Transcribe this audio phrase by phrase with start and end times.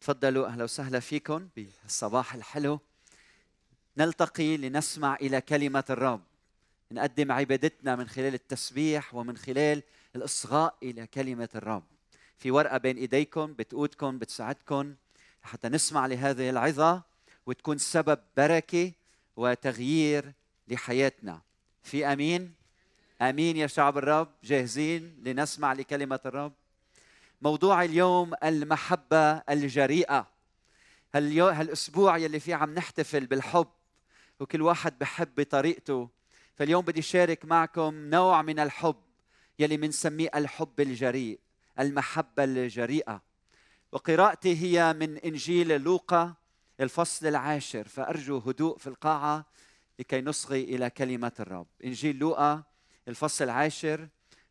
[0.00, 2.80] تفضلوا أهلا وسهلا فيكم بالصباح الحلو.
[3.96, 6.20] نلتقي لنسمع إلى كلمة الرب.
[6.92, 9.82] نقدم عبادتنا من خلال التسبيح ومن خلال
[10.16, 11.82] الإصغاء إلى كلمة الرب.
[12.38, 14.94] في ورقة بين إيديكم بتقودكم بتساعدكم
[15.42, 17.02] حتى نسمع لهذه العظة
[17.46, 18.92] وتكون سبب بركة
[19.36, 20.32] وتغيير
[20.68, 21.40] لحياتنا.
[21.82, 22.54] في أمين.
[23.22, 26.52] أمين يا شعب الرب جاهزين لنسمع لكلمة الرب.
[27.42, 30.26] موضوع اليوم المحبة الجريئة.
[31.14, 33.68] هاليو هالأسبوع يلي فيه عم نحتفل بالحب
[34.40, 36.08] وكل واحد بحب بطريقته
[36.54, 38.96] فاليوم بدي شارك معكم نوع من الحب
[39.58, 41.40] يلي منسميه الحب الجريء
[41.78, 43.22] المحبة الجريئة.
[43.92, 46.34] وقراءتي هي من إنجيل لوقا
[46.80, 47.88] الفصل العاشر.
[47.88, 49.46] فأرجو هدوء في القاعة.
[49.98, 51.66] لكي نصغي إلى كلمة الرب.
[51.84, 52.62] إنجيل لوقا
[53.08, 54.08] الفصل العاشر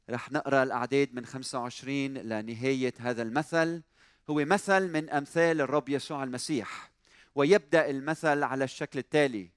[0.09, 3.81] رح نقرأ الأعداد من 25 لنهاية هذا المثل.
[4.29, 6.91] هو مثل من أمثال الرب يسوع المسيح
[7.35, 9.49] ويبدأ المثل على الشكل التالي.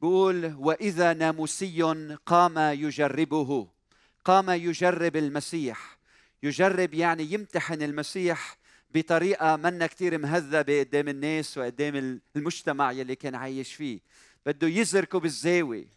[0.00, 1.82] بيقول وإذا ناموسي
[2.26, 3.68] قام يجربه.
[4.24, 5.98] قام يجرب المسيح.
[6.42, 8.56] يجرب يعني يمتحن المسيح
[8.94, 14.00] بطريقة منا كتير مهذبة قدام الناس وقدام المجتمع يلي كان عايش فيه.
[14.46, 15.96] بده يزركوا بالزاوية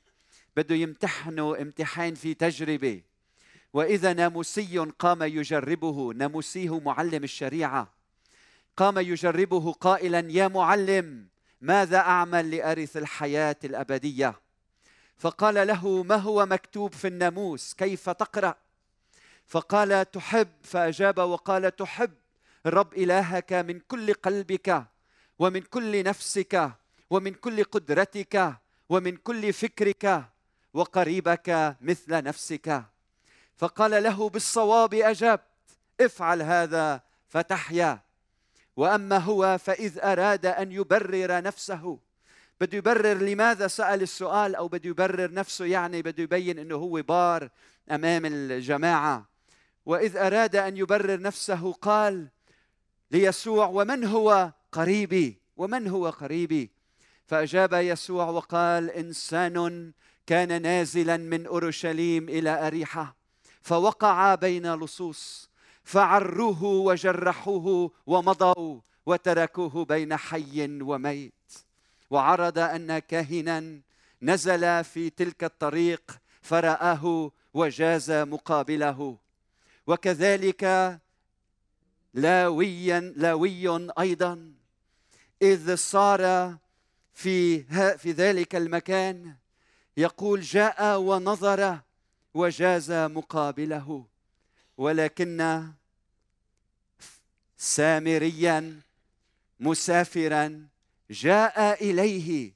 [0.58, 3.02] بده يمتحنوا امتحان في تجربة.
[3.74, 7.94] وإذا ناموسي قام يجربه ناموسي هو معلم الشريعة.
[8.78, 11.28] قام يجربه قائلا يا معلم
[11.62, 14.40] ماذا أعمل لأرث الحياة الأبدية؟
[15.18, 18.56] فقال له ما هو مكتوب في الناموس؟ كيف تقرأ؟
[19.48, 20.48] فقال تحب.
[20.64, 22.14] فأجاب وقال تحب.
[22.66, 24.86] الرب إلهك من كل قلبك
[25.40, 26.72] ومن كل نفسك
[27.10, 28.54] ومن كل قدرتك
[28.90, 30.26] ومن كل فكرك
[30.74, 32.84] وقريبك مثل نفسك.
[33.58, 35.42] فقال له بالصواب أجبت
[36.02, 38.00] افعل هذا فتحيا.
[38.78, 42.00] وأما هو فإذ أراد أن يبرر نفسه.
[42.62, 47.50] بده يبرر لماذا؟ سأل السؤال أو بده يبرر نفسه يعني بده يبين إنه هو بار
[47.92, 49.30] أمام الجماعة.
[49.86, 52.28] وإذ أراد أن يبرر نفسه قال
[53.12, 56.79] ليسوع ومن هو قريبي؟ ومن هو قريبي؟
[57.30, 59.92] فأجاب يسوع وقال إنسان
[60.28, 63.16] كان نازلا من أورشليم إلى أريحة
[63.62, 65.50] فوقع بين لصوص
[65.84, 71.54] فعروه وجرحوه ومضوا وتركوه بين حي وميت
[72.10, 73.82] وعرض أن كاهنا
[74.22, 79.18] نزل في تلك الطريق فرآه وجاز مقابله.
[79.88, 80.64] وكذلك
[82.14, 84.54] لاويا لاوي أيضا
[85.42, 86.56] إذ صار
[87.20, 87.64] في
[87.98, 89.36] في ذلك المكان
[89.98, 91.80] يقول جاء ونظر
[92.34, 94.06] وجاز مقابله.
[94.78, 95.64] ولكن
[97.58, 98.80] سامريا
[99.60, 100.68] مسافرا
[101.10, 102.54] جاء إليه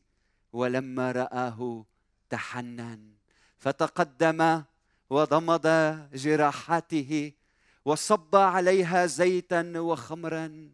[0.53, 1.85] ولما رآه
[2.29, 3.13] تحنن.
[3.57, 4.63] فتقدم
[5.09, 5.67] وضمد
[6.13, 7.31] جراحاته
[7.85, 10.71] وصب عليها زيتا وخمرا.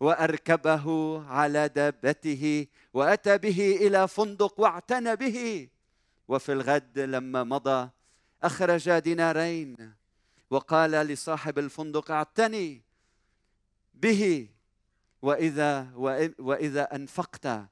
[0.00, 0.86] وأركبه
[1.26, 5.68] على دابته وأتى به إلى فندق واعتنى به.
[6.28, 7.90] وفي الغد لما مضى
[8.42, 9.94] أخرج دينارين
[10.50, 12.82] وقال لصاحب الفندق اعتني
[13.94, 14.48] به.
[15.22, 15.92] وإذا
[16.38, 17.68] وإذا أنفقت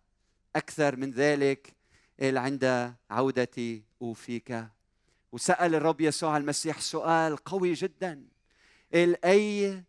[0.56, 1.74] أكثر من ذلك
[2.20, 4.64] عند عودتي أوفيك.
[5.32, 8.24] وسأل الرب يسوع المسيح سؤال قوي جدا.
[8.94, 9.84] أي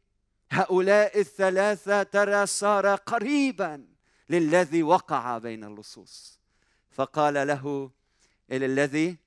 [0.52, 3.88] هؤلاء الثلاثة ترى صار قريبا
[4.30, 6.40] للذي وقع بين اللصوص.
[6.91, 7.91] فقال له
[8.52, 9.18] الذي؟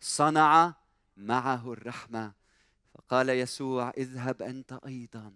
[0.00, 0.74] صنع
[1.16, 2.32] معه الرحمة.
[2.94, 5.32] فقال يسوع اذهب أنت أيضا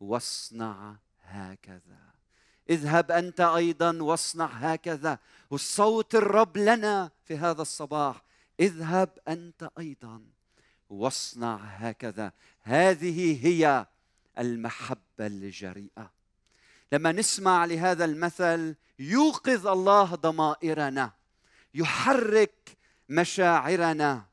[0.00, 2.10] واصنع هكذا.
[2.70, 5.18] اذهب أنت أيضا واصنع هكذا.
[5.50, 8.22] والصوت الرب لنا في هذا الصباح.
[8.60, 10.22] اذهب أنت أيضا
[10.88, 12.32] واصنع هكذا.
[12.60, 13.86] هذه هي
[14.40, 16.12] المحبة الجريئة.
[16.92, 21.12] لما نسمع لهذا المثل يوقظ الله ضمائرنا
[21.74, 22.76] يحرك
[23.08, 24.24] مشاعرنا.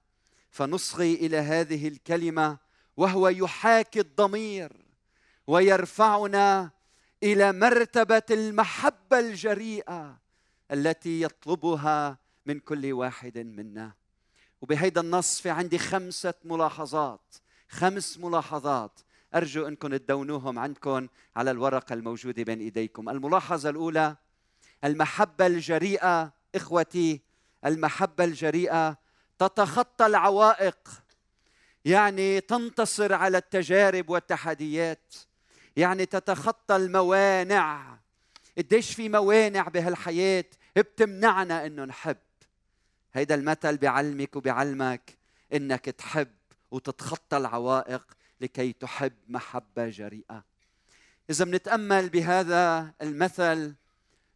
[0.52, 2.58] فنصغي إلى هذه الكلمة
[2.98, 4.72] وهو يحاكي الضمير
[5.48, 6.72] ويرفعنا
[7.24, 10.20] إلى مرتبة المحبة الجريئة
[10.72, 13.92] التي يطلبها من كل واحد منا.
[14.62, 17.36] وبهيدا النص في عندي خمسة ملاحظات
[17.70, 19.00] خمس ملاحظات.
[19.36, 23.10] أرجو أنكم تدونوهم عندكم على الورقة الموجودة بين إيديكم.
[23.10, 24.16] الملاحظة الأولى
[24.84, 27.22] المحبة الجريئة إخوتي
[27.66, 28.98] المحبة الجريئة
[29.40, 30.90] تتخطى العوائق
[31.86, 35.14] يعني تنتصر على التجارب والتحديات
[35.78, 37.98] يعني تتخطى الموانع.
[38.58, 40.46] قديش في موانع بهالحياة
[40.76, 42.18] بتمنعنا إنه نحب.
[43.14, 45.18] هيدا المثل بيعلمك وبيعلمك
[45.54, 46.28] إنك تحب
[46.72, 50.44] وتتخطى العوائق لكي تحب محبه جريئة.
[51.30, 53.76] إذا بنتأمل بهذا المثل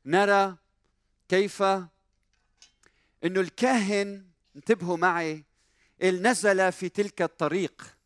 [0.05, 0.57] نرى
[1.29, 1.89] كيف إنه
[3.23, 4.25] الكاهن
[4.55, 5.45] انتبهوا معي
[6.03, 7.97] نزل في تلك الطريق.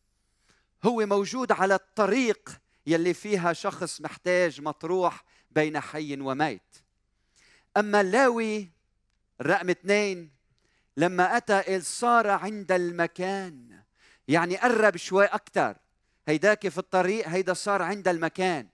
[0.84, 2.50] هو موجود على الطريق
[2.86, 6.76] يلي فيها شخص محتاج مطروح بين حي وميت.
[7.76, 8.70] أما اللاوي
[9.40, 10.30] الرقم اثنين
[10.96, 13.82] لما أتى صار عند المكان
[14.28, 15.76] يعني قرب شوي أكثر
[16.28, 18.68] هيداك في الطريق هيدا صار عند المكان.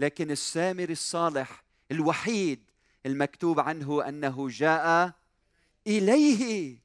[0.00, 2.70] لكن السامر الصالح الوحيد
[3.06, 5.12] المكتوب عنه أنه جاء
[5.86, 6.76] إليه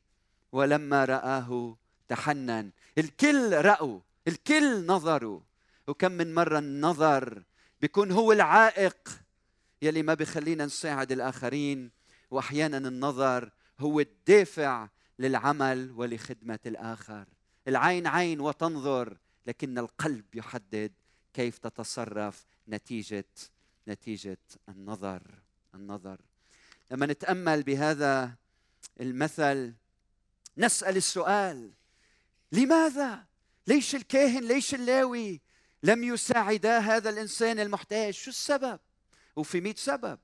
[0.51, 1.77] ولما رآه
[2.07, 2.71] تحنن.
[2.97, 5.39] الكل رأوا الكل نظروا.
[5.87, 7.43] وكم من مرة النظر
[7.81, 9.09] بيكون هو العائق
[9.81, 11.91] يلي ما بخلينا نساعد الآخرين.
[12.31, 14.87] وأحيانا النظر هو الدافع
[15.19, 17.25] للعمل ولخدمة الآخر.
[17.67, 19.17] العين عين وتنظر.
[19.45, 20.91] لكن القلب يحدد
[21.33, 23.25] كيف تتصرف نتيجة
[23.87, 24.37] نتيجة
[24.69, 25.21] النظر
[25.75, 26.21] النظر.
[26.91, 28.35] لما نتأمل بهذا
[29.01, 29.73] المثل
[30.57, 31.73] نسأل السؤال
[32.51, 33.25] لماذا؟
[33.67, 35.41] ليش الكاهن ليش اللاوي
[35.83, 38.79] لم يساعدا هذا الإنسان المحتاج؟ شو السبب؟
[39.35, 40.19] وفي مئة سبب.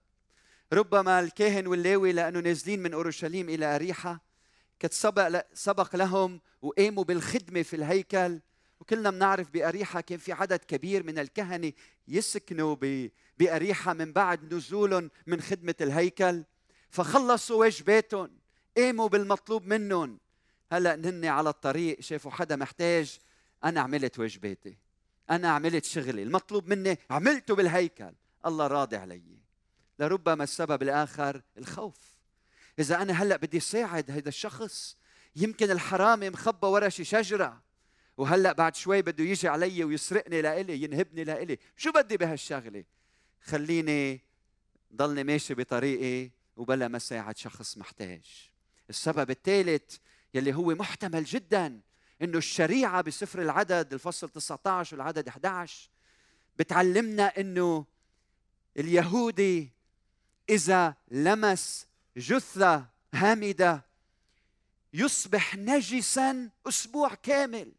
[0.74, 4.22] ربما الكاهن واللاوي لأنه نازلين من أورشليم إلى أريحة
[4.92, 8.40] سبق سبق لهم وقاموا بالخدمة في الهيكل
[8.80, 11.72] وكلنا بنعرف بأريحة كان في عدد كبير من الكهنة
[12.08, 12.76] يسكنوا
[13.38, 16.44] بأريحة من بعد نزولهم من خدمة الهيكل.
[16.90, 18.32] فخلصوا واجباتهم
[18.78, 20.20] قاموا بالمطلوب منهم.
[20.72, 23.18] هلأ هن على الطريق شافوا حدا محتاج
[23.64, 24.78] أنا عملت واجباتي
[25.30, 28.14] أنا عملت شغلي المطلوب مني عملته بالهيكل.
[28.46, 29.38] الله راضي علي.
[30.00, 31.96] لربما السبب الآخر الخوف.
[32.80, 34.98] إذا أنا هلأ بدي ساعد هذا الشخص
[35.36, 37.62] يمكن الحرامي مخبى ورا شي شجرة.
[38.18, 41.58] وهلأ بعد شوي بده يجي علي ويسرقني لإلي ينهبني لإلي.
[41.78, 42.84] شو بدي بهالشغلة؟
[43.42, 44.22] خليني
[44.96, 48.52] ضلني ماشي بطريقي وبلا ما ساعد شخص محتاج.
[48.90, 49.98] السبب الثالث
[50.34, 51.82] يلي هو محتمل جدا
[52.22, 55.90] إنه الشريعة بسفر العدد الفصل 19 والعدد 11
[56.58, 57.86] بتعلمنا إنه
[58.78, 59.72] اليهودي
[60.50, 61.88] إذا لمس
[62.18, 63.86] جثة هامدة
[64.94, 67.72] يصبح نجسا أسبوع كامل.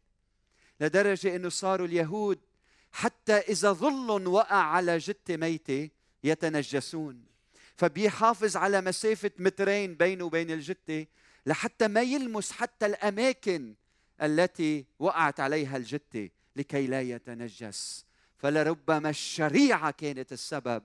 [0.79, 2.39] لدرجة إنه صاروا اليهود
[2.91, 5.89] حتى إذا ظل وقع على جثة ميتة
[6.23, 7.25] يتنجسون.
[7.75, 11.05] فبيحافظ على مسافة مترين بينه وبين الجتة
[11.45, 13.75] لحتى ما يلمس حتى الأماكن
[14.21, 18.05] التي وقعت عليها الجتة لكي لا يتنجس.
[18.37, 20.83] فلربما الشريعة كانت السبب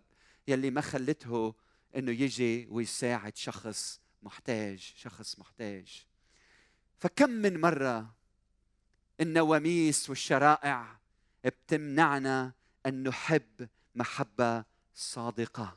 [0.48, 1.54] يلي ما خلته
[1.96, 6.06] إنه يجي ويساعد شخص محتاج شخص محتاج.
[6.98, 8.14] فكم من مرة
[9.20, 10.98] النواميس والشرائع
[11.44, 12.52] بتمنعنا
[12.86, 14.64] أن نحب محبة
[14.94, 15.76] صادقة.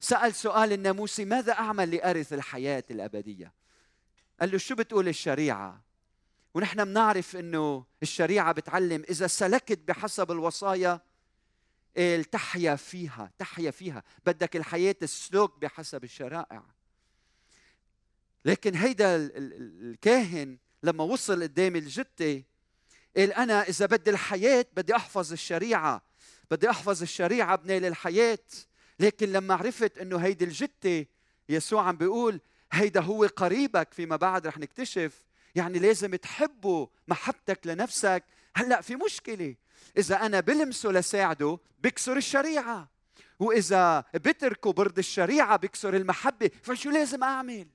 [0.00, 3.52] سأل سؤال الناموسي ماذا أعمل لأرث الحياة الأبدية؟
[4.40, 5.82] قال له شو بتقول الشريعة؟
[6.54, 11.00] ونحن بنعرف أنه الشريعة بتعلم إذا سلكت بحسب الوصايا
[12.32, 14.02] تحيا فيها تحيا فيها.
[14.26, 16.62] بدك الحياة السلوك بحسب الشرائع.
[18.44, 22.42] لكن هيدا الكاهن لما وصل قدام الجتة
[23.18, 26.02] قال أنا إذا بدي الحياة بدي أحفظ الشريعة
[26.50, 28.38] بدي أحفظ الشريعة بنيل الحياة
[29.00, 31.06] لكن لما عرفت إنه هيدي الجتة
[31.48, 32.40] يسوع عم بيقول
[32.72, 35.24] هيدا هو قريبك فيما بعد رح نكتشف.
[35.54, 38.24] يعني لازم تحبه محبتك لنفسك.
[38.56, 39.54] هلأ في مشكلة
[39.98, 42.88] إذا أنا بلمسه لساعده بكسر الشريعة
[43.38, 47.66] وإذا بتركه برد الشريعة بكسر المحبة فشو لازم أعمل؟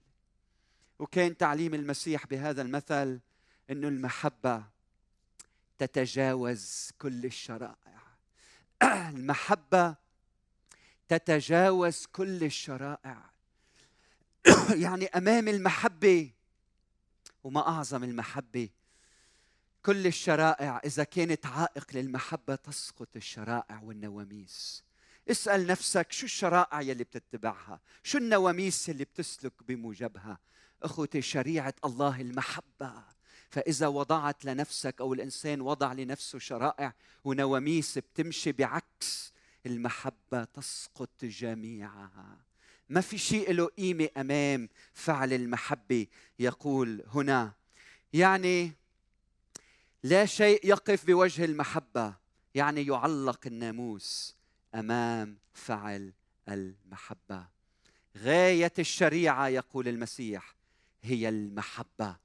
[0.99, 3.19] وكان تعليم المسيح بهذا المثل
[3.69, 4.72] إنه المحبة
[5.85, 8.01] تتجاوز كل الشرائع.
[9.09, 9.95] المحبة
[11.07, 13.29] تتجاوز كل الشرائع.
[14.83, 16.31] يعني أمام المحبة
[17.43, 18.69] وما أعظم المحبة
[19.85, 24.83] كل الشرائع إذا كانت عائق للمحبة تسقط الشرائع والنواميس.
[25.31, 30.39] اسأل نفسك شو الشرائع يلي بتتبعها؟ شو النواميس اللي بتسلك بموجبها؟
[30.83, 33.03] أخوتي شريعة الله المحبة.
[33.53, 36.93] فإذا وضعت لنفسك أو الإنسان وضع لنفسه شرائع
[37.23, 39.33] ونواميس بتمشي بعكس
[39.65, 42.37] المحبة تسقط جميعها.
[42.89, 46.07] ما في شيء له قيمة أمام فعل المحبة.
[46.39, 47.53] يقول هنا
[48.13, 48.71] يعني
[50.03, 52.13] لا شيء يقف بوجه المحبة
[52.55, 54.35] يعني يعلق الناموس
[54.75, 56.13] أمام فعل
[56.49, 57.47] المحبة.
[58.17, 60.55] غاية الشريعة يقول المسيح
[61.03, 62.22] هي المحبة.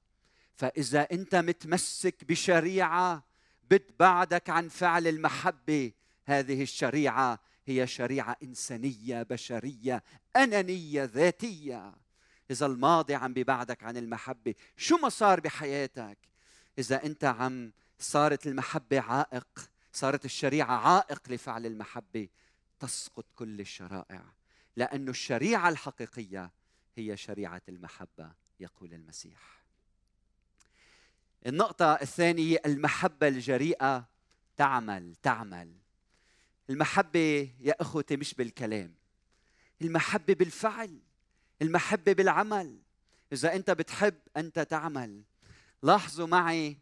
[0.59, 3.25] فإذا أنت متمسك بشريعة
[3.71, 5.93] بتبعدك عن فعل المحبة.
[6.25, 10.03] هذه الشريعة هي شريعة إنسانية بشرية
[10.37, 11.95] أنانية ذاتية.
[12.50, 16.19] إذا الماضي عم ببعدك عن المحبة شو ما صار بحياتك؟
[16.79, 22.29] إذا أنت عم صارت المحبة عائق صارت الشريعة عائق لفعل المحبة
[22.81, 24.23] تسقط كل الشرائع.
[24.77, 26.50] لأن الشريعة الحقيقية
[26.97, 29.58] هي شريعة المحبة يقول المسيح.
[31.47, 34.09] النقطة الثانية المحبة الجريئة.
[34.57, 35.75] تعمل تعمل.
[36.71, 38.95] المحبة يا أخوتي مش بالكلام.
[39.83, 40.99] المحبة بالفعل.
[41.62, 42.78] المحبة بالعمل.
[43.33, 45.23] إذا أنت بتحب أنت تعمل.
[45.83, 46.78] لاحظوا معي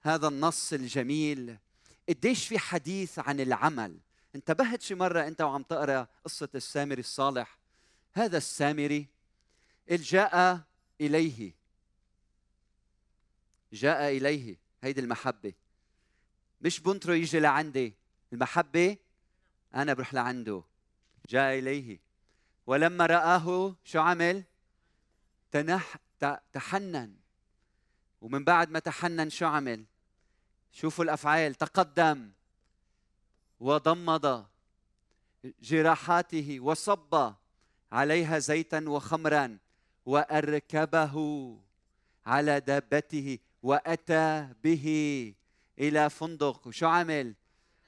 [0.00, 1.58] هذا النص الجميل.
[2.08, 3.98] قديش في حديث عن العمل؟
[4.34, 7.58] انتبهت شي مرة أنت وعم تقرأ قصة السامري الصالح؟
[8.12, 9.08] هذا السامري
[9.90, 10.60] جاء
[11.00, 11.63] إليه.
[13.74, 15.52] جاء إليه هيدي المحبة.
[16.60, 17.94] مش بنطره يجي لعندي
[18.32, 18.96] المحبة
[19.74, 20.64] أنا بروح لعنده.
[21.28, 22.00] جاء إليه.
[22.66, 24.44] ولما رآه شو عمل؟
[25.50, 25.96] تنح
[26.52, 27.16] تحنن.
[28.20, 29.84] ومن بعد ما تحنن شو عمل؟
[30.72, 31.54] شوفوا الأفعال.
[31.54, 32.32] تقدم.
[33.60, 34.46] وضمد
[35.60, 37.34] جراحاته وصب
[37.92, 39.58] عليها زيتا وخمرا
[40.06, 41.14] وأركبه
[42.26, 44.86] على دابته وأتى به
[45.78, 46.66] إلى فندق.
[46.66, 47.34] وشو عمل؟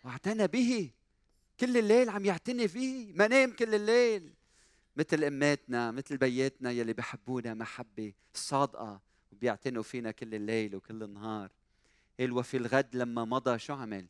[0.05, 0.91] واعتنى به.
[1.61, 3.13] كل الليل عم يعتني فيه.
[3.13, 4.35] ما نام كل الليل.
[4.97, 9.01] مثل أماتنا مثل بياتنا يلي بحبونا محبة صادقة
[9.33, 11.51] وبيعتنوا فينا كل الليل وكل النهار.
[12.21, 14.07] قال وفي الغد لما مضى شو عمل؟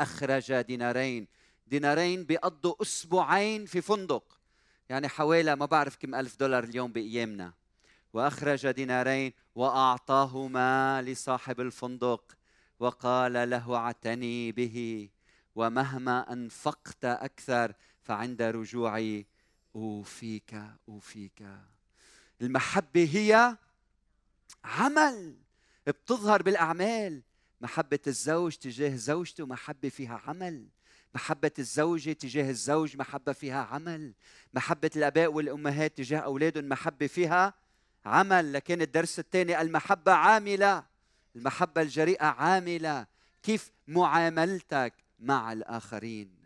[0.00, 1.26] أخرج دينارين.
[1.66, 4.40] دينارين بيقضوا أسبوعين في فندق.
[4.88, 7.52] يعني حوالي ما بعرف كم ألف دولار اليوم بأيامنا.
[8.12, 12.38] وأخرج دينارين وأعطاهما لصاحب الفندق
[12.80, 15.08] وقال له اعتني به
[15.54, 17.72] ومهما أنفقت أكثر
[18.02, 19.26] فعند رجوعي
[19.76, 21.46] أوفيك أوفيك.
[22.42, 23.56] المحبة هي
[24.64, 25.36] عمل
[25.86, 27.22] بتظهر بالأعمال.
[27.60, 30.68] محبة الزوج تجاه زوجته محبة فيها عمل.
[31.14, 34.14] محبة الزوجة تجاه الزوج محبة فيها عمل.
[34.54, 37.54] محبة الآباء والأمهات تجاه أولادهم محبة فيها
[38.04, 40.84] عمل لكن الدرس الثاني المحبة عاملة.
[41.36, 43.06] المحبة الجريئة عاملة.
[43.42, 46.38] كيف معاملتك مع الآخرين؟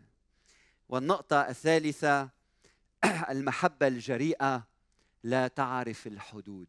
[0.89, 2.29] والنقطة الثالثة
[3.29, 4.67] المحبة الجريئة
[5.23, 6.67] لا تعرف الحدود.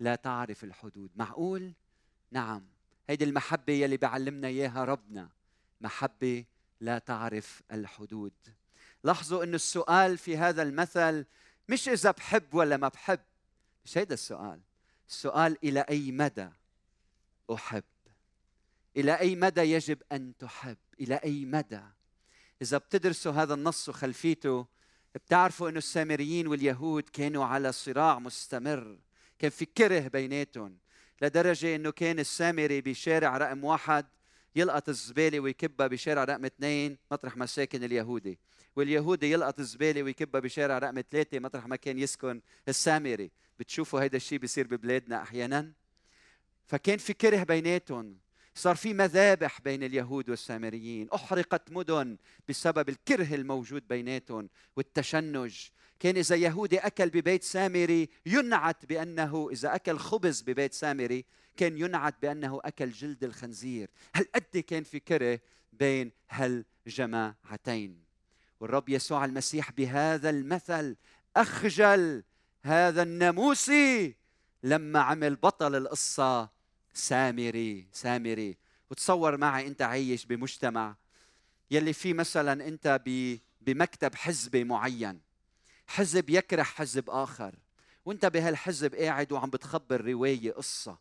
[0.00, 1.10] لا تعرف الحدود.
[1.16, 1.72] معقول؟
[2.30, 2.66] نعم.
[3.08, 5.28] هيدي المحبة يلي بيعلمنا إياها ربنا.
[5.80, 6.44] محبة
[6.80, 8.32] لا تعرف الحدود.
[9.04, 11.26] لاحظوا أن السؤال في هذا المثل
[11.68, 13.20] مش إذا بحب ولا ما بحب.
[13.86, 14.60] مش هيدا السؤال
[15.08, 16.48] السؤال إلى أي مدى
[17.52, 17.84] أحب؟
[18.96, 21.82] إلى أي مدى يجب أن تحب؟ إلى أي مدى؟
[22.62, 24.66] إذا بتدرسوا هذا النص وخلفيته
[25.14, 28.98] بتعرفوا إنه السامريين واليهود كانوا على صراع مستمر
[29.38, 30.78] كان في كره بيناتهم
[31.22, 34.06] لدرجة إنه كان السامري بشارع رقم واحد
[34.56, 38.38] يلقط الزبالة ويكبها بشارع رقم اثنين مطرح ما ساكن اليهودي
[38.76, 43.30] واليهودي يلقط الزبالة ويكبها بشارع رقم ثلاثة مطرح ما كان يسكن السامري.
[43.58, 45.72] بتشوفوا هذا الشيء بيصير ببلادنا أحيانا.
[46.66, 48.18] فكان في كره بيناتهم.
[48.54, 51.08] صار في مذابح بين اليهود والسامريين.
[51.14, 52.16] أحرقت مدن
[52.48, 55.68] بسبب الكره الموجود بيناتهم والتشنج.
[56.00, 61.24] كان إذا يهودي أكل ببيت سامري ينعت بأنه إذا أكل خبز ببيت سامري
[61.56, 63.90] كان ينعت بأنه أكل جلد الخنزير.
[64.14, 65.40] هل قد كان في كره
[65.72, 68.06] بين هالجماعتين.
[68.60, 70.96] والرب يسوع المسيح بهذا المثل
[71.36, 72.22] أخجل
[72.66, 74.16] هذا الناموسي
[74.62, 76.48] لما عمل بطل القصة
[76.94, 78.56] سامري سامري.
[78.90, 80.96] وتصور معي أنت عايش بمجتمع
[81.70, 83.00] يلي فيه مثلا أنت
[83.60, 85.20] بمكتب حزبي معين.
[85.86, 87.54] حزب يكره حزب آخر.
[88.04, 90.98] وأنت بهالحزب قاعد وعم بتخبر رواية قصة.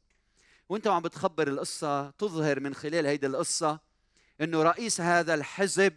[0.69, 3.79] وأنت وعم بتخبر القصة تظهر من خلال هيدي القصة
[4.41, 5.93] إنه رئيس هذا الحزب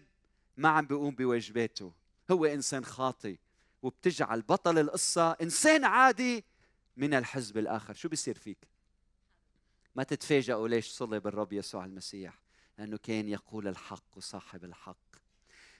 [0.57, 1.93] ما عم بيقوم بواجباته.
[2.31, 3.39] هو إنسان خاطي
[3.83, 6.45] وبتجعل بطل القصة إنسان عادي
[6.97, 7.95] من الحزب الآخر.
[7.95, 8.69] شو بيصير فيك؟
[9.95, 12.43] ما تتفاجئوا ليش صلب الرب يسوع المسيح؟
[12.79, 14.97] لأنه كان يقول الحق وصاحب الحق.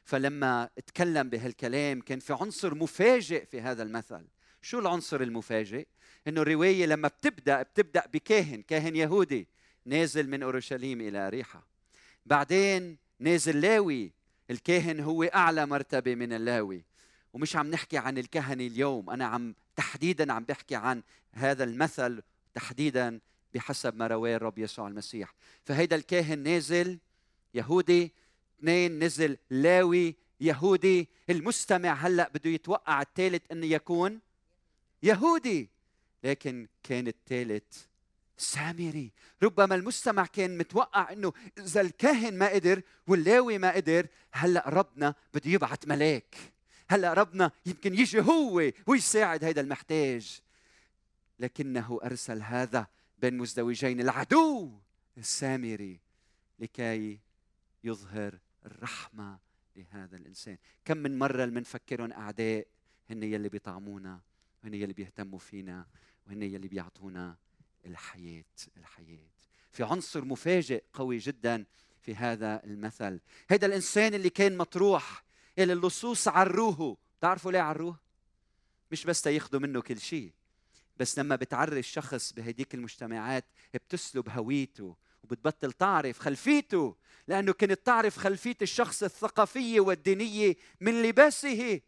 [0.05, 4.27] فلما اتكلم بهالكلام كان في عنصر مفاجئ في هذا المثل.
[4.63, 5.87] شو العنصر المفاجئ؟
[6.29, 9.49] إنه الرواية لما بتبدأ بتبدأ بكاهن كاهن يهودي
[9.85, 11.63] نازل من أورشليم إلى اريحا
[12.27, 14.13] بعدين نازل لاوي
[14.51, 16.85] الكاهن هو أعلى مرتبة من اللاوي.
[17.33, 22.23] ومش عم نحكي عن الكهنة اليوم أنا عم تحديدا عم بحكي عن هذا المثل
[22.55, 23.21] تحديدا
[23.55, 25.35] بحسب ما رواه الرب يسوع المسيح.
[25.65, 26.99] فهيدا الكاهن نازل
[27.55, 28.13] يهودي
[28.59, 31.09] اثنين نزل لاوي يهودي.
[31.31, 34.21] المستمع هلأ بده يتوقع الثالث إنه يكون
[35.03, 35.71] يهودي
[36.25, 37.85] لكن كان الثالث
[38.37, 39.13] سامري.
[39.43, 45.51] ربما المستمع كان متوقع إنه إذا الكاهن ما قدر واللاوي ما قدر هلأ ربنا بده
[45.51, 46.58] يبعث ملاك.
[46.91, 50.41] هلا ربنا يمكن يجي هو ويساعد هذا المحتاج.
[51.39, 52.87] لكنه أرسل هذا
[53.19, 54.73] بين مزدوجين العدو
[55.19, 56.01] السامري
[56.59, 57.19] لكي
[57.85, 59.39] يظهر الرحمة
[59.77, 60.57] لهذا الإنسان.
[60.85, 62.67] كم من مرة المنفكرهم أعداء
[63.11, 64.21] هن يلي بيطعمونا
[64.63, 65.87] وهن يلي بيهتموا فينا
[66.27, 67.37] وهن يلي بيعطونا
[67.87, 68.45] الحياة
[68.77, 69.29] الحياة.
[69.73, 71.65] في عنصر مفاجئ قوي جدا
[72.01, 73.21] في هذا المثل.
[73.51, 75.28] هذا الإنسان اللي كان مطروح
[75.59, 76.97] اللي اللصوص عروه.
[77.19, 78.01] بتعرفوا ليه عروه؟
[78.91, 80.33] مش بس تياخذوا منه كل شيء
[80.97, 86.97] بس لما بتعري الشخص بهديك المجتمعات بتسلب هويته وبتبطل تعرف خلفيته
[87.29, 91.81] لأنه كانت تعرف خلفية الشخص الثقافية والدينية من لباسه.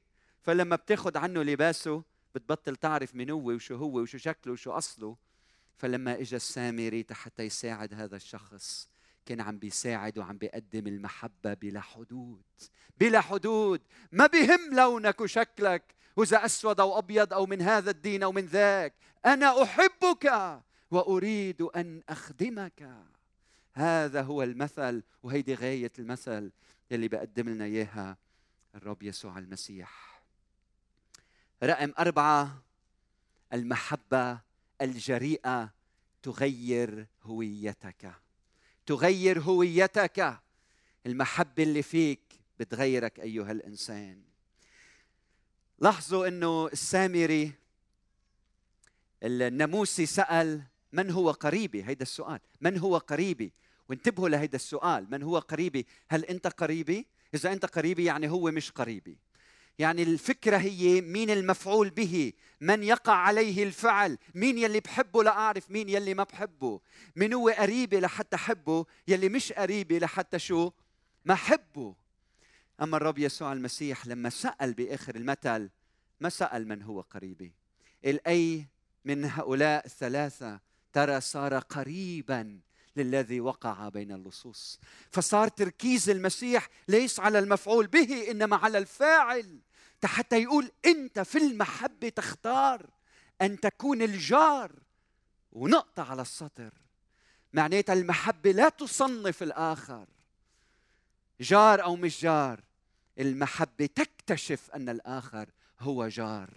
[0.43, 5.17] فلما بتاخذ عنه لباسه بتبطل تعرف من هو وشو هو وشو شكله وشو أصله.
[5.77, 8.89] فلما اجى السامري حتى يساعد هذا الشخص
[9.31, 12.43] كان عم بيساعد وعم بيقدم المحبة بلا حدود
[13.01, 13.81] بلا حدود.
[14.13, 18.95] ما بهم لونك وشكلك وإذا أسود أو أبيض أو من هذا الدين أو من ذاك.
[19.27, 20.61] أنا أحبك
[20.91, 23.07] وأريد أن أخدمك.
[23.75, 26.53] هذا هو المثل وهيدي غاية المثل
[26.93, 28.17] اللي بقدم لنا إياها
[28.75, 30.23] الرب يسوع المسيح.
[31.63, 32.63] رقم أربعة
[33.53, 34.41] المحبة
[34.83, 35.73] الجريئة
[36.23, 38.13] تغير هويتك.
[38.91, 40.41] تغير هويتك.
[41.07, 42.21] المحبة اللي فيك
[42.61, 44.23] بتغيرك أيها الإنسان.
[45.79, 47.53] لاحظوا أنه السامري
[49.23, 52.41] الناموسي سأل من هو قريبي؟ هيدا السؤال.
[52.61, 53.53] من هو قريبي؟
[53.89, 55.11] وانتبهوا لهيدا السؤال.
[55.11, 59.19] من هو قريبي؟ هل أنت قريبي؟ إذا أنت قريبي يعني هو مش قريبي.
[59.81, 65.89] يعني الفكرة هي مين المفعول به من يقع عليه الفعل مين يلي بحبه لأعرف مين
[65.89, 66.81] يلي ما بحبه.
[67.17, 70.71] من هو قريبي لحتى أحبه يلي مش قريبي لحتى شو؟
[71.25, 71.95] ما أحبه
[72.83, 75.71] أما الرب يسوع المسيح لما سأل بآخر المثل
[76.21, 77.53] ما سأل من هو قريبي.
[78.05, 78.67] الأي
[79.05, 80.61] من هؤلاء الثلاثة
[80.93, 82.61] ترى صار قريبا
[82.97, 84.81] للذي وقع بين اللصوص.
[85.11, 89.61] فصار تركيز المسيح ليس على المفعول به إنما على الفاعل.
[90.07, 92.87] حتى يقول انت في المحبة تختار
[93.43, 94.73] ان تكون الجار
[95.53, 96.75] ونقطة على السطر.
[97.53, 100.07] معناتها المحبة لا تصنف الآخر.
[101.41, 102.61] جار أو مش جار
[103.19, 105.49] المحبة تكتشف ان الآخر
[105.81, 106.51] هو جار.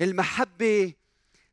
[0.00, 0.94] المحبة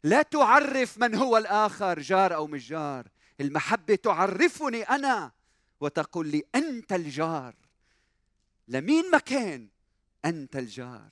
[0.03, 3.07] لا تعرف من هو الآخر جار أو مش جار.
[3.41, 5.31] المحبة تعرفني أنا
[5.79, 7.55] وتقول لي انت الجار.
[8.67, 9.67] لمين مكان؟
[10.25, 11.09] أنت الجار.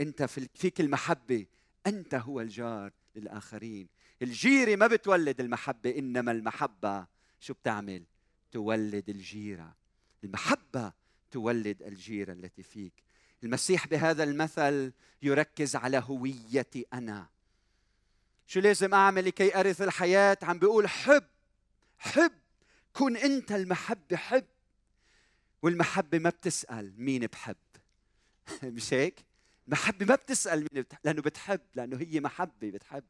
[0.00, 0.22] أنت
[0.54, 1.46] فيك المحبة.
[1.86, 3.88] أنت هو الجار للآخرين.
[4.22, 7.06] الجيرة ما بتولد المحبة إنما المحبة
[7.40, 8.04] شو بتعمل؟
[8.52, 9.76] تولد الجيرة.
[10.24, 10.92] المحبة
[11.30, 12.92] تولد الجيرة التي فيك.
[13.44, 14.92] المسيح بهذا المثل
[15.22, 17.28] يركز على هويتي أنا.
[18.46, 21.24] شو لازم أعمل لكي أرث الحياة؟ عم بيقول حب.
[21.98, 22.32] حب.
[22.92, 24.46] كن أنت المحبه حب.
[25.62, 27.56] والمحبة ما بتسأل مين بحب.
[28.62, 29.24] مش هيك؟
[29.66, 33.04] المحبه ما بتسأل مين بتحب لأنه بتحب لأنه هي محبة بتحب.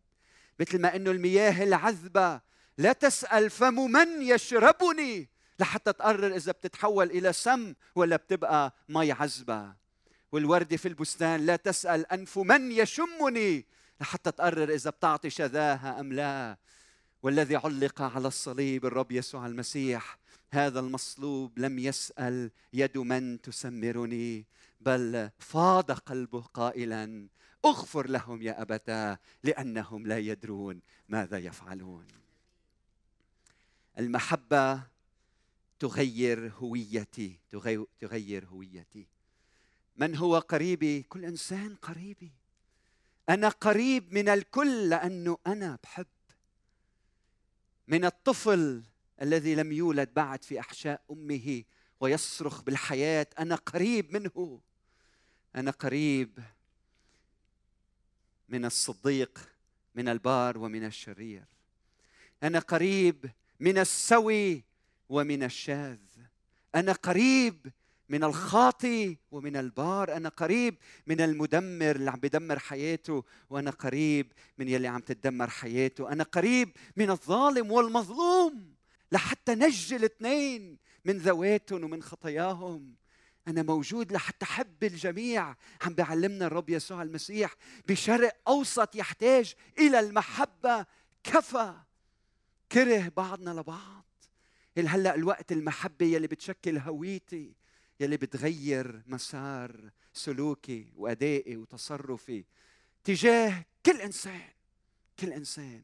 [0.61, 2.41] مثل ما إنه المياه العذبة
[2.79, 9.75] لا تسأل فم من يشربني لحتى تقرر إذا بتتحول إلى سم ولا بتبقى مي عذبة.
[10.33, 13.67] والوردة في البستان لا تسأل أنف من يشمني
[14.01, 16.57] لحتى تقرر إذا بتعطي شذاها أم لا.
[17.23, 20.19] والذي علق على الصليب الرب يسوع المسيح
[20.51, 24.47] هذا المصلوب لم يسأل يد من تسمرني.
[24.81, 27.29] بل فاض قلبه قائلا
[27.65, 32.07] اغفر لهم يا أبتاه لأنهم لا يدرون ماذا يفعلون.
[33.99, 34.83] المحبة
[35.79, 37.39] تغير هويتي
[38.01, 39.07] تغير هويتي.
[39.97, 42.33] من هو قريبي؟ كل إنسان قريبي.
[43.29, 46.07] أنا قريب من الكل لأنه أنا بحب.
[47.89, 48.83] من الطفل
[49.23, 51.65] الذي لم يولد بعد في أحشاء أمه
[52.01, 54.61] ويصرخ بالحياة أنا قريب منه.
[55.57, 56.39] أنا قريب
[58.49, 59.39] من الصديق
[59.95, 61.45] من البار ومن الشرير.
[62.43, 63.31] أنا قريب
[63.61, 64.65] من السوي
[65.09, 65.99] ومن الشاذ.
[66.75, 67.73] أنا قريب
[68.09, 70.17] من الخاطي ومن البار.
[70.17, 76.13] أنا قريب من المدمر اللي عم بدمر حياته وأنا قريب من يلي عم تدمر حياته.
[76.13, 78.75] أنا قريب من الظالم والمظلوم
[79.13, 82.95] لحتى نجي الاثنين من ذواتهم ومن خطاياهم.
[83.49, 85.57] أنا موجود لحتى أحب الجميع.
[85.83, 87.55] عم بيعلمنا الرب يسوع المسيح
[87.89, 90.87] بشرق أوسط يحتاج إلى المحبة.
[91.25, 91.75] كفى.
[92.73, 94.05] كره بعضنا لبعض.
[94.79, 97.55] هلأ الوقت المحبة يلي بتشكل هويتي
[98.01, 102.45] يلي بتغير مسار سلوكي وأدائي وتصرفي
[103.05, 104.51] تجاه كل إنسان.
[105.19, 105.83] كل إنسان.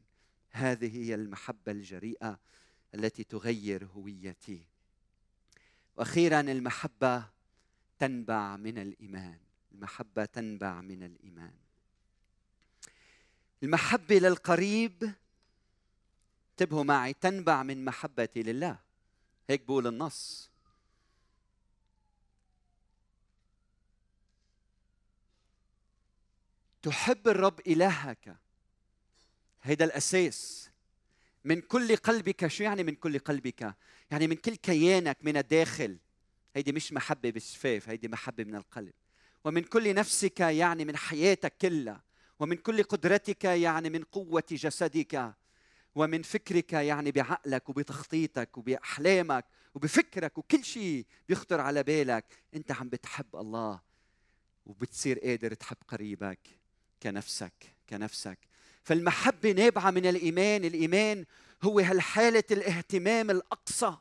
[0.51, 2.39] هذه هي المحبة الجريئة
[2.95, 4.72] التي تغير هويتي.
[5.95, 7.29] وأخيرا المحبة
[7.99, 9.37] تنبع من الإيمان.
[9.71, 11.53] المحبة تنبع من الإيمان.
[13.63, 15.13] المحبه للقريب
[16.51, 18.79] انتبهوا معي تنبع من محبتي لله.
[19.49, 20.49] هيك بقول النص.
[26.81, 28.37] تحب الرب إلهك.
[29.61, 30.69] هيدا الأساس.
[31.43, 33.75] من كل قلبك شو يعني من كل قلبك؟
[34.11, 35.97] يعني من كل كيانك من الداخل
[36.55, 38.93] هيدي مش محبة بالشفاف هيدي محبة من القلب.
[39.43, 42.03] ومن كل نفسك يعني من حياتك كلها.
[42.39, 45.33] ومن كل قدرتك يعني من قوة جسدك.
[45.95, 52.25] ومن فكرك يعني بعقلك وبتخطيطك وبأحلامك وبفكرك وكل شيء بيخطر على بالك.
[52.55, 53.81] أنت عم بتحب الله
[54.65, 56.39] وبتصير قادر تحب قريبك
[57.03, 57.53] كنفسك
[57.89, 58.39] كنفسك.
[58.83, 60.65] فالمحبة نابعة من الإيمان.
[60.65, 61.25] الإيمان
[61.63, 63.97] هو هالحالة الاهتمام الأقصى.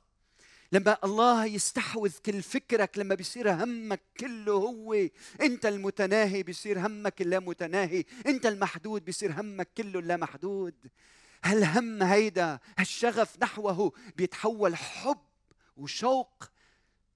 [0.73, 5.09] لما الله يستحوذ كل فكرك لما بيصير همك كله هو
[5.41, 8.05] أنت المتناهي بيصير همك اللا متناهي.
[8.27, 10.75] أنت المحدود بيصير همك كله لا محدود.
[11.45, 15.19] هالهم هيدا هالشغف نحوه بيتحول حب
[15.77, 16.45] وشوق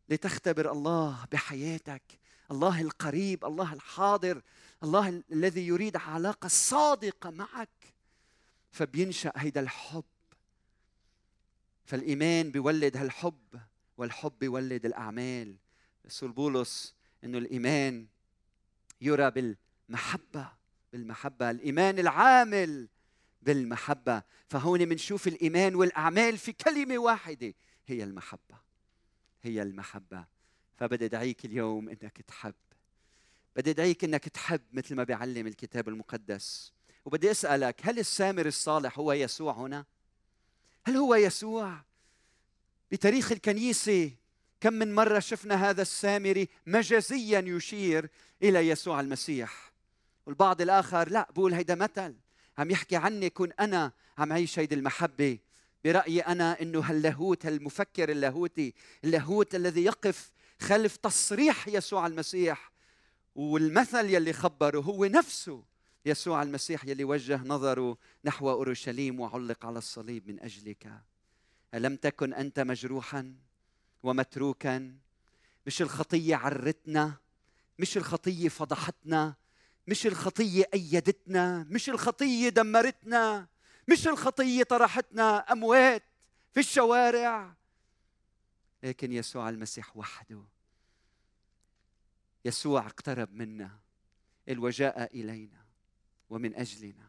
[0.09, 2.03] لتختبر الله بحياتك.
[2.51, 4.43] الله القريب الله الحاضر
[4.83, 7.95] الله الذي يريد علاقة صادقة معك.
[8.71, 10.05] فبينشأ هيدا الحب.
[11.87, 13.61] فالإيمان بيولد هالحب
[13.97, 15.57] والحب بيولد الأعمال.
[16.07, 16.95] رسول بولس
[17.25, 18.07] إنه الإيمان
[19.01, 20.49] يرى بالمحبة
[20.93, 21.51] بالمحبة.
[21.51, 22.89] الإيمان العامل
[23.43, 24.23] بالمحبة.
[24.49, 27.55] فهون بنشوف الإيمان والأعمال في كلمة واحدة
[27.87, 28.61] هي المحبة.
[29.43, 30.27] هي المحبة.
[30.77, 32.55] فبدي أدعيك اليوم إنك تحب.
[33.57, 36.73] بدي أدعيك إنك تحب مثل ما بيعلم الكتاب المقدس.
[37.05, 39.85] وبدي أسألك هل السامر الصالح هو يسوع هنا؟
[40.87, 41.75] هل هو يسوع؟
[42.93, 44.11] بتاريخ الكنيسة
[44.61, 48.11] كم من مرة شفنا هذا السامري مجازيا يشير
[48.43, 49.73] إلى يسوع المسيح.
[50.27, 52.15] والبعض الآخر لا بقول هيدا مثل.
[52.59, 55.39] عم يحكي عني كون أنا عم عيش هيدي المحبة.
[55.85, 62.73] برأيي أنا أنه هاللاهوت هالمفكر اللاهوتي اللاهوت الذي يقف خلف تصريح يسوع المسيح.
[63.35, 65.63] والمثل يلي خبره هو نفسه.
[66.07, 71.03] يسوع المسيح يلي وجه نظره نحو أورشليم وعلق على الصليب من أجلك.
[71.75, 73.35] ألم تكن أنت مجروحا
[74.03, 74.97] ومتروكا؟
[75.67, 77.17] مش الخطية عرتنا
[77.79, 79.35] مش الخطية فضحتنا
[79.87, 83.49] مش الخطية أيدتنا مش الخطية دمرتنا
[83.89, 86.03] مش الخطية طرحتنا أموات
[86.53, 87.55] في الشوارع.
[88.83, 90.43] لكن يسوع المسيح وحده.
[92.45, 93.79] يسوع اقترب منا.
[94.49, 95.66] الوجاء إلينا.
[96.31, 97.09] ومن أجلنا.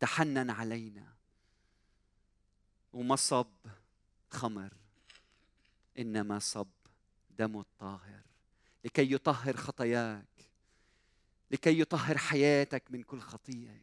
[0.00, 1.14] تحنن علينا.
[2.92, 3.56] وما صب
[4.30, 4.72] خمر
[5.98, 6.70] إنما صب
[7.30, 8.22] دم الطاهر.
[8.84, 10.50] لكي يطهر خطاياك
[11.50, 13.82] لكي يطهر حياتك من كل خطيه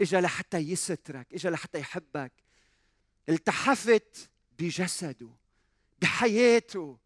[0.00, 2.32] اجا لحتى يسترك اجا لحتى يحبك.
[3.28, 5.30] التحفت بجسده
[6.02, 6.98] بحياته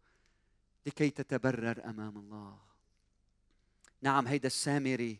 [0.85, 2.59] لكي تتبرر أمام الله.
[4.01, 5.19] نعم هيدا السامري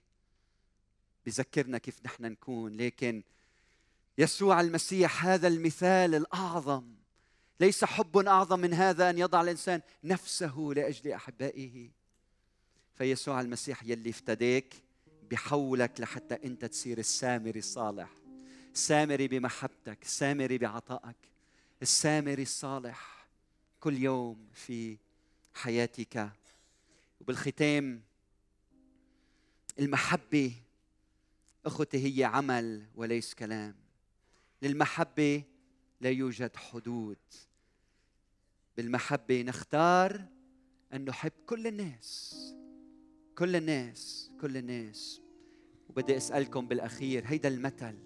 [1.25, 2.77] بذكرنا كيف نحن نكون.
[2.77, 3.23] لكن
[4.17, 6.83] يسوع المسيح هذا المثال الأعظم.
[7.59, 11.89] ليس حب أعظم من هذا أن يضع الإنسان نفسه لأجل أحبائه.
[12.95, 14.73] فيسوع المسيح يلي افتداك
[15.31, 18.09] بحولك لحتى أنت تصير السامري الصالح.
[18.73, 21.15] السامري بمحبتك السامري بعطائك
[21.81, 23.27] السامري الصالح
[23.79, 24.97] كل يوم في
[25.53, 26.29] حياتك.
[27.21, 28.01] وبالختام
[29.79, 30.53] المحبة
[31.65, 33.75] أخوتي هي عمل وليس كلام.
[34.61, 35.43] للمحبة
[36.01, 37.17] لا يوجد حدود.
[38.77, 40.25] بالمحبة نختار
[40.93, 42.35] أن نحب كل الناس.
[43.37, 45.21] كل الناس كل الناس.
[45.89, 47.97] وبدي أسألكم بالأخير هيدا المثل.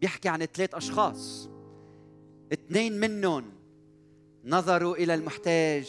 [0.00, 1.48] بيحكي عن ثلاث أشخاص.
[2.52, 3.52] اثنين منهم
[4.44, 5.88] نظروا إلى المحتاج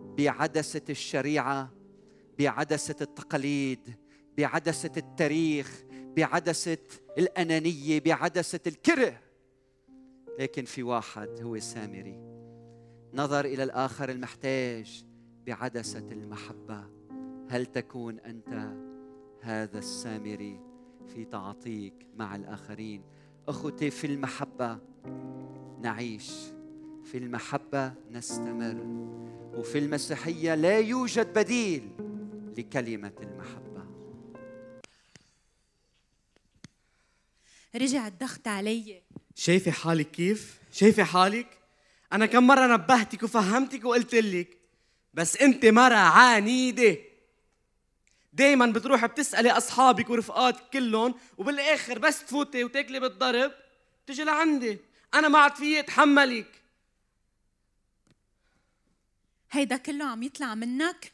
[0.00, 1.72] بعدسة الشريعة
[2.38, 3.94] بعدسة التقاليد
[4.38, 5.87] بعدسة التاريخ.
[6.18, 6.78] بعدسة
[7.18, 9.20] الأنانية بعدسة الكره.
[10.38, 12.18] لكن في واحد هو سامري.
[13.14, 15.04] نظر إلى الآخر المحتاج
[15.46, 16.84] بعدسة المحبة.
[17.48, 18.72] هل تكون أنت
[19.40, 20.60] هذا السامري
[21.06, 23.02] في تعاطيك مع الآخرين؟
[23.48, 24.78] أخوتي في المحبة
[25.80, 26.32] نعيش.
[27.04, 28.76] في المحبة نستمر.
[29.54, 31.90] وفي المسيحية لا يوجد بديل
[32.58, 33.67] لكلمة المحبة.
[37.74, 39.02] رجع الضغط علي.
[39.34, 41.58] شايفة حالك كيف؟ شايفة حالك؟
[42.12, 44.58] أنا كم مرة نبهتك وفهمتك وقلت لك
[45.14, 46.98] بس أنت مرة عنيدة
[48.32, 53.52] دايما بتروحي بتسألي أصحابك ورفقاتك كلهم وبالآخر بس تفوتي وتاكلي بالضرب
[54.06, 54.78] تجي لعندي.
[55.14, 56.62] أنا ما عاد فيي أتحملك.
[59.50, 61.12] هيدا كله عم يطلع منك؟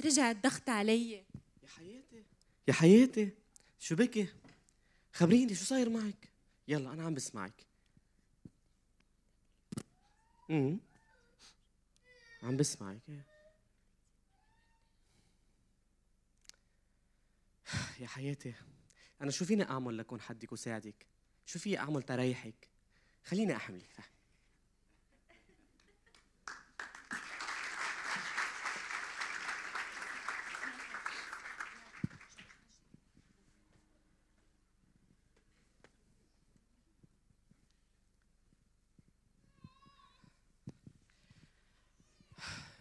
[0.00, 2.24] رجع الضغط علي يا حياتي
[2.68, 3.30] يا حياتي
[3.78, 4.28] شو بكي؟
[5.12, 6.28] خبريني شو صاير معك؟
[6.68, 7.66] يلا أنا عم بسمعك
[10.50, 10.78] امم
[12.42, 13.00] عم بسمعك
[18.00, 18.54] يا حياتي
[19.20, 21.06] أنا شو فيني أعمل لكون حدك وساعدك؟
[21.46, 22.68] شو في أعمل تريحك؟
[23.24, 23.88] خليني أحملك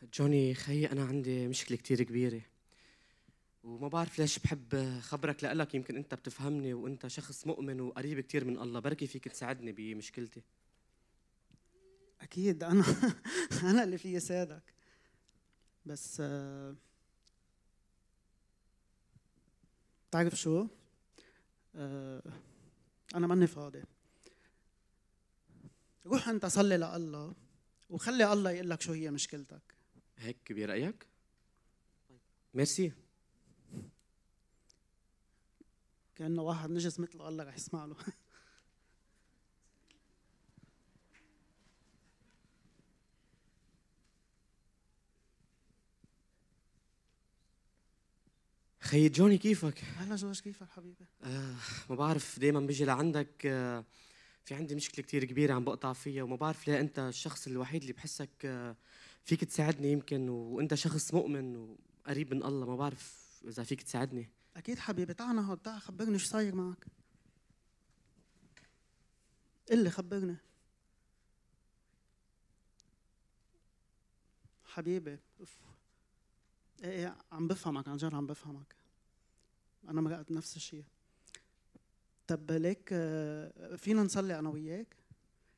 [0.03, 2.41] جوني خيي أنا عندي مشكلة كتير كبيرة.
[3.63, 8.59] وما بعرف ليش بحب خبرك لك يمكن أنت بتفهمني وأنت شخص مؤمن وقريب كتير من
[8.59, 8.79] الله.
[8.79, 10.41] بركي فيك تساعدني بمشكلتي.
[12.21, 12.63] أكيد.
[12.63, 12.83] أنا
[13.63, 14.73] أنا اللي فيي ساعدك.
[15.85, 16.21] بس
[20.09, 20.67] بتعرف شو؟
[21.75, 23.83] أنا ماني فاضي.
[26.05, 27.33] روح أنت صلي لله
[27.89, 29.68] وخلي الله يقول لك شو هي مشكلتك.
[30.19, 31.08] هيك برأيك؟
[32.53, 32.91] ميرسي
[36.15, 37.95] كأنه واحد نجس مثله الله رح يسمع له
[48.79, 51.55] خيي جوني كيفك؟ هلا جورج كيفك حبيبي؟ آه
[51.89, 53.86] ما بعرف دائما بيجي لعندك آه
[54.45, 57.93] في عندي مشكلة كتير كبيرة عم بقطع فيها وما بعرف ليه أنت الشخص الوحيد اللي
[57.93, 58.75] بحسك آه
[59.23, 64.29] فيك تساعدني يمكن وانت شخص مؤمن وقريب من الله ما بعرف إذا فيك تساعدني.
[64.55, 66.86] أكيد حبيبي تعال نهض تعال خبرني شو صاير معك.
[69.71, 70.36] قل لي خبرني.
[74.63, 75.58] حبيبي اف
[76.84, 78.75] إيه إيه عم بفهمك عن جد عم بفهمك.
[79.88, 80.84] أنا مرقت نفس الشيء.
[82.27, 84.95] طب ليك آه، فينا نصلي أنا وياك؟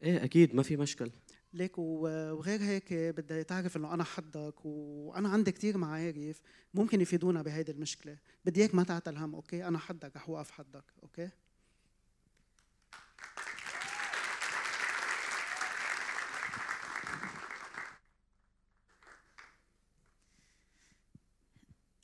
[0.03, 1.11] إيه أكيد ما في مشكل.
[1.53, 6.41] ليك وغير هيك بدي تعرف إنه أنا حدك وأنا عندي كثير معارف
[6.73, 8.17] ممكن يفيدونا بهيدي المشكلة.
[8.45, 11.29] بدي إياك ما تعتل هم okay؟ أنا حدك رح اوقف حدك okay؟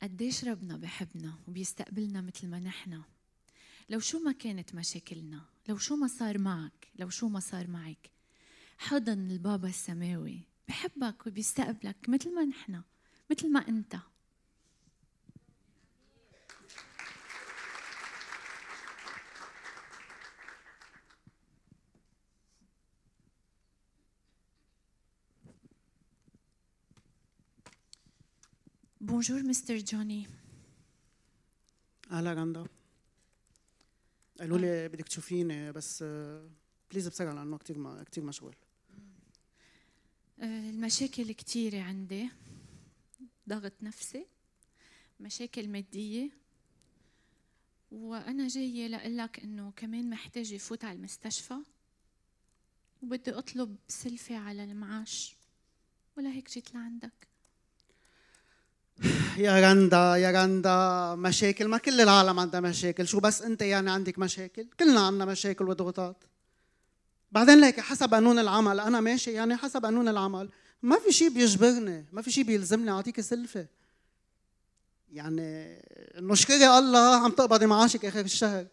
[0.02, 3.02] قديش ربنا بحبنا وبيستقبلنا مثل ما نحن.
[3.88, 8.10] لو شو ما كانت مشاكلنا لو شو ما صار معك لو شو ما صار معك
[8.78, 10.40] حضن البابا السماوي.
[10.68, 12.82] بحبك وبيستقبلك مثل ما نحن
[13.30, 13.96] مثل ما انت.
[29.00, 30.26] bonjour mister جوني
[32.10, 32.66] أهلا غندا
[34.40, 36.02] قالوا لي بدك تشوفيني بس
[36.90, 38.54] please بسرعة لأنه كثير كثير مشغول.
[38.54, 38.67] آه،
[40.78, 42.28] المشاكل كثيرة عندي.
[43.48, 44.26] ضغط نفسي
[45.20, 46.30] مشاكل مادية.
[47.90, 51.54] وأنا جاية لأقلك إنه كمان محتاجة فوت على المستشفى.
[53.02, 55.36] وبدي أطلب سلفة على المعاش.
[56.16, 57.28] ولا هيك جيت لعندك؟
[59.38, 61.68] يا رندا يا رندا مشاكل.
[61.68, 63.08] ما كل العالم عندها مشاكل.
[63.08, 66.24] شو بس أنت يعني عندك مشاكل؟ كلنا عندنا مشاكل وضغوطات.
[67.32, 68.80] بعدين ليك حسب قانون العمل.
[68.80, 70.50] أنا ماشي يعني حسب قانون العمل.
[70.82, 73.66] ما في شيء بيجبرني ما في شيء بيلزمني أعطيك سلفه
[75.12, 75.42] يعني
[76.18, 78.66] انه اشكري الله عم تقبضي معاشك آخر الشهر.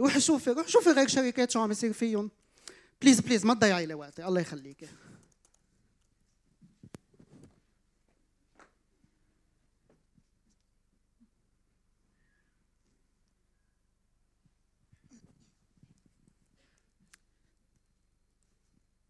[0.00, 2.30] روحي شوفي روحي شوفي غير شركات شو عم يصير فيهم.
[3.02, 4.26] please please ما تضيعي لي وقتي.
[4.26, 4.86] الله يخليكي.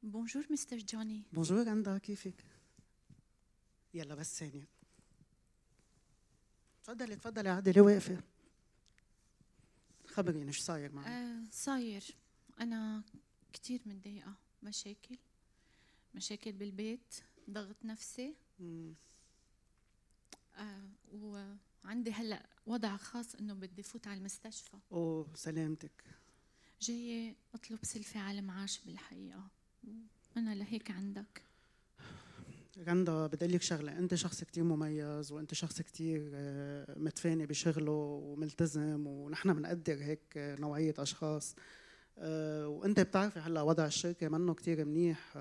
[0.04, 2.44] bonjour mister جوني bonjour عندها كيفك؟
[3.94, 4.68] يلا بس ثانية
[6.82, 8.22] تفضلي تفضلي عادي واقفة
[10.06, 12.04] خبريني شو صاير معك؟ آه صاير
[12.60, 13.02] أنا
[13.52, 15.18] كتير متضايقة مشاكل
[16.14, 17.14] مشاكل بالبيت
[17.50, 18.94] ضغط نفسي مم.
[20.56, 26.04] آه وعندي هلا وضع خاص انه بدي فوت على المستشفى اوه سلامتك
[26.80, 29.48] جاية اطلب سلفي على المعاش بالحقيقة
[30.36, 31.42] أنا لهيك عندك.
[32.78, 33.98] رندا بدي لك شغلة.
[33.98, 40.56] أنت شخص كتير مميز وأنت شخص كتير آه، متفاني بشغله وملتزم ونحن بنقدر هيك آه،
[40.56, 41.56] نوعية أشخاص.
[42.18, 45.38] آه، وأنت بتعرفي هلأ وضع الشركة منه كتير منيح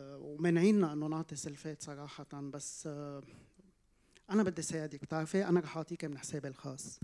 [0.00, 2.26] ومانعينا إنه نعطي سلفات صراحة.
[2.32, 2.86] بس
[4.30, 7.00] أنا بدي ساعدك بتعرفي أنا رح أعطيك من حسابي الخاص.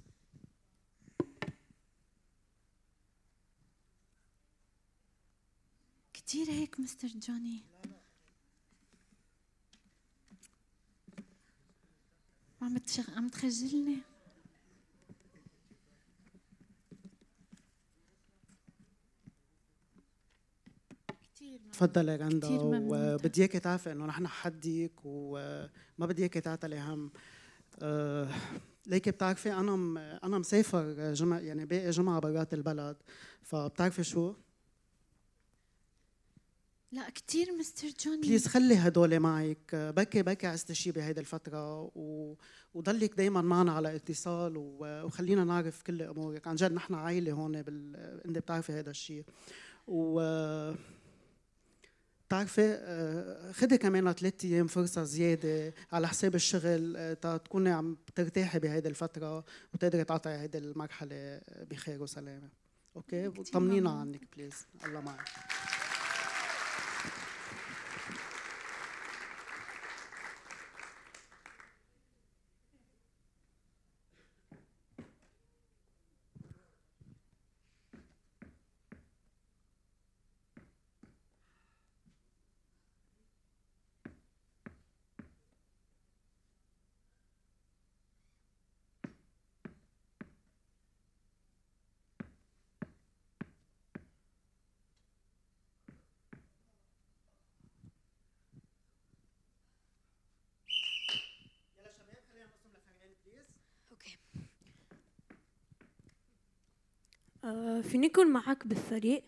[6.29, 7.63] كتير هيك مستر جوني.
[12.63, 13.03] عم تشغ...
[13.17, 13.99] عم تخجلني.
[21.23, 22.49] كتير تفضلي رندا.
[23.15, 27.11] وبدي اياكي تعرفي إنه نحن حديك وما بدي اياكي تعتلي هم
[27.83, 28.29] آه،
[28.87, 32.97] ليكي بتعرفي أنا م- أنا مسافر جمعة يعني باقي جمعة برات البلد
[33.43, 34.35] فبتعرفي شو؟
[36.93, 38.21] لا كتير مستر جوني.
[38.21, 39.75] بليز خلي هدول معك.
[39.75, 42.35] بكي بكي عزت شي بهيدي الفترة و...
[42.75, 44.79] وضلك دائما معنا على اتصال و...
[45.05, 46.47] وخلينا نعرف كل أمورك.
[46.49, 47.97] عن جد نحن عائلة هون بال...
[48.27, 49.25] انت بتعرفي هذا الشيء
[49.87, 50.21] و
[52.29, 58.59] بتعرفي آه، خدي كمان ثلاث أيام فرصة زيادة على حساب الشغل آه، تكوني عم ترتاحي
[58.59, 62.49] بهيدي الفترة وتقدري تعطي هيدي المرحلة بخير وسلامة.
[62.97, 63.91] okay؟ طمنينا.
[63.91, 64.67] عنك please.
[64.85, 65.29] الله معك.
[107.83, 109.25] فيني يكون معك بالفريق.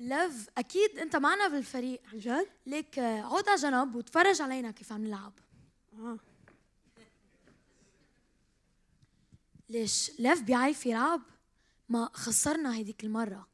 [0.00, 2.00] لف أكيد أنت معنا بالفريق.
[2.12, 5.32] عن جد؟ ليك آه، عود على جنب وتفرج علينا كيف عم نلعب.
[5.98, 6.18] آه.
[9.68, 11.22] ليش لف بيعرف يلعب؟
[11.88, 13.49] ما خسرنا هيديك المرة.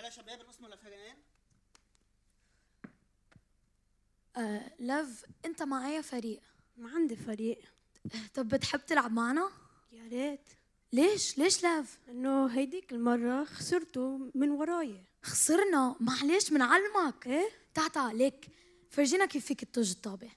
[0.00, 1.16] يلا شباب القسم لفريقين
[4.36, 6.40] آه لف انت مع اي فريق.
[6.76, 7.60] ما عندي فريق.
[8.34, 9.50] طب بتحب تلعب معنا
[9.92, 10.48] يا ريت.
[10.92, 18.48] ليش؟ ليش لف؟ انه هيديك المرة خسرته من وراي خسرنا؟ معلش بنعلمك إيه؟ تعتا ليك
[18.90, 20.30] فرجينا كيف فيك تطج الطابة.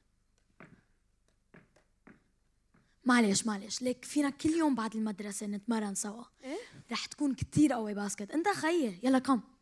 [3.06, 3.82] معلش معلش.
[3.82, 6.24] ليك فينا كل يوم بعد المدرسة نتمرن سوا.
[6.44, 6.60] إيه؟
[6.92, 8.32] رح تكون كتير قوي باسكت.
[8.32, 9.53] انت خيي يلا كم.